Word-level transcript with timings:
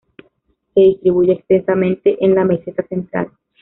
Se 0.73 0.81
distribuye 0.81 1.33
extensamente 1.33 2.17
en 2.25 2.33
la 2.33 2.43
meseta 2.43 2.81
central. 2.87 3.29